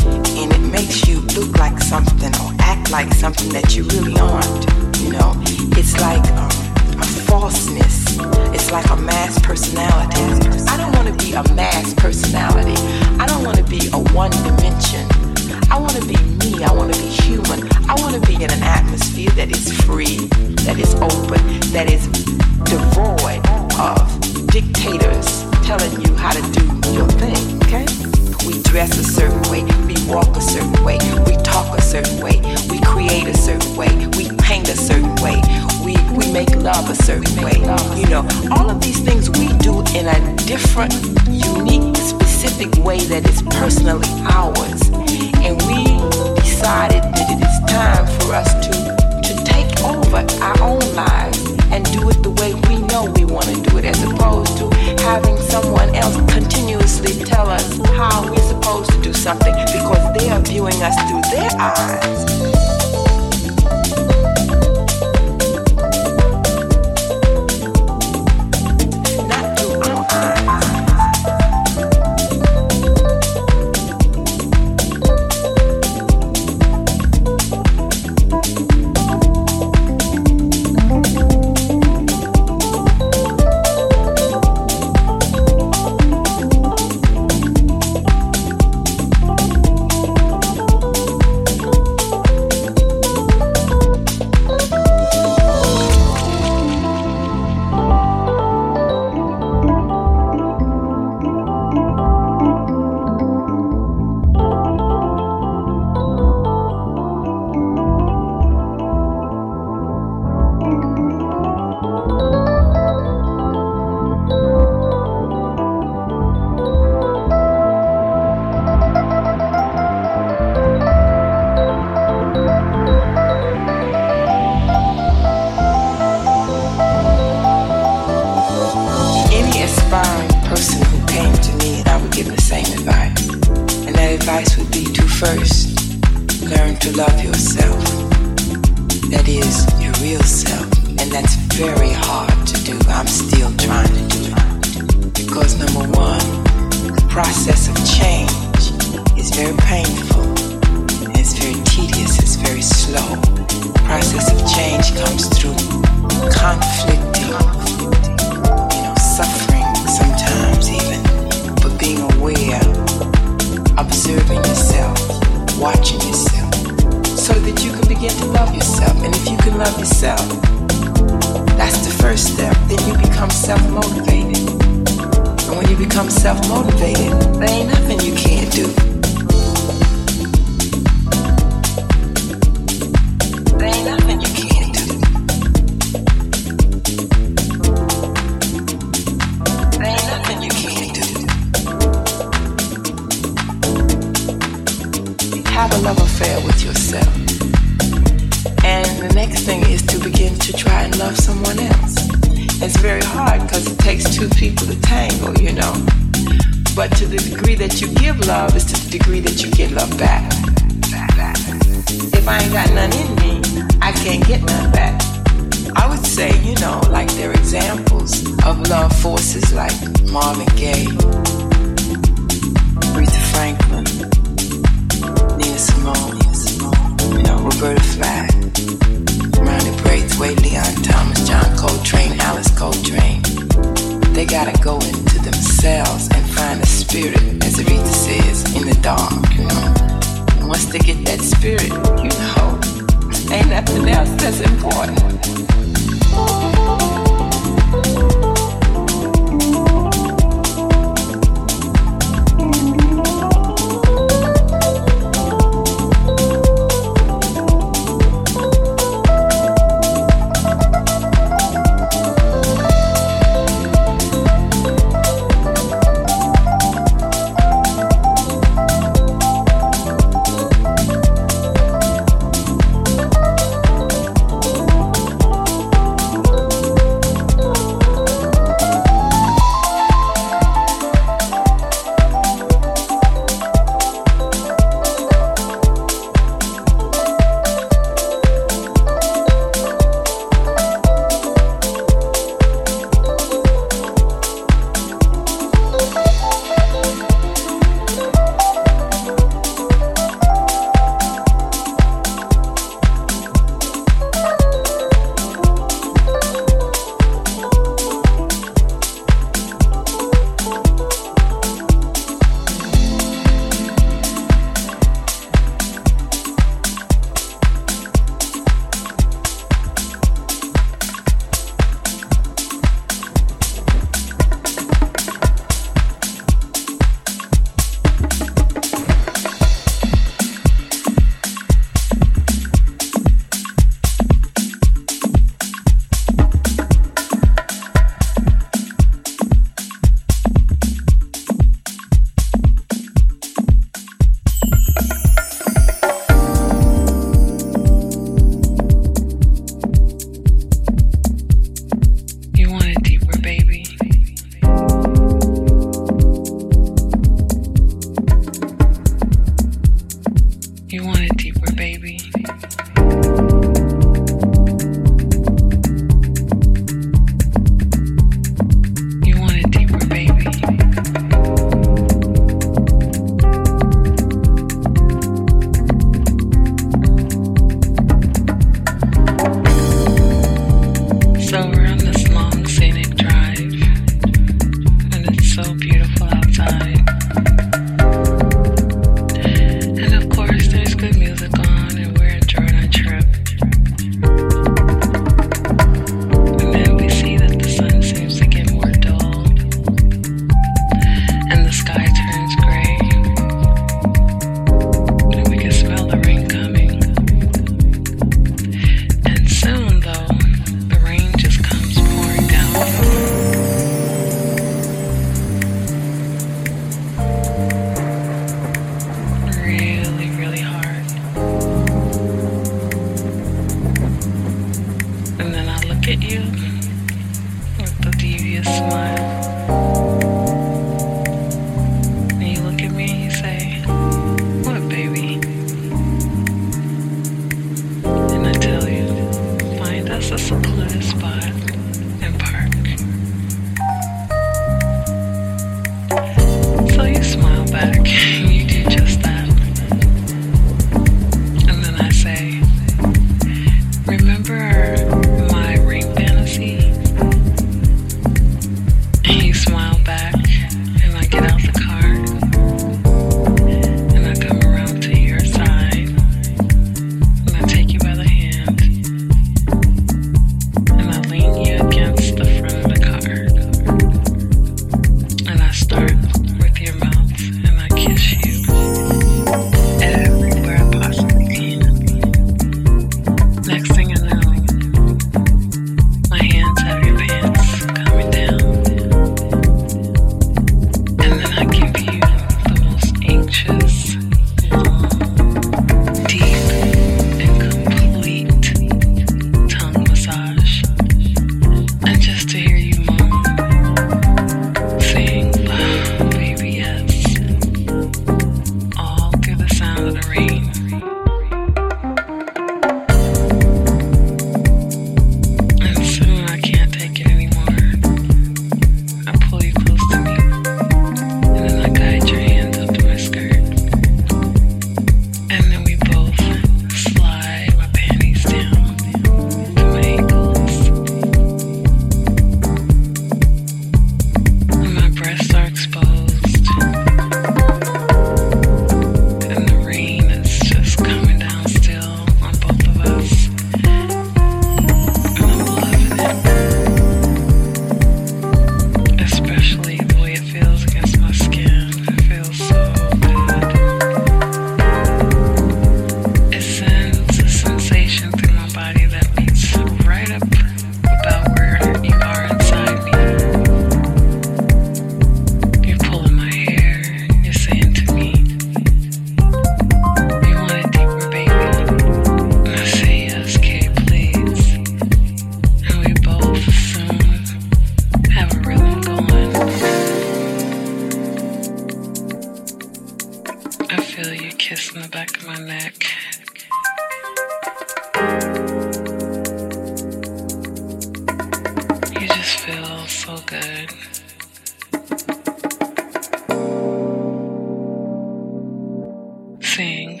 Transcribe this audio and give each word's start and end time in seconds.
Having 599.56 600.00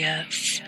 left 0.00 0.56
to 0.58 0.61